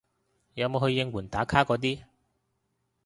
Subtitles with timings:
[0.55, 1.99] 有冇去應援打卡嗰啲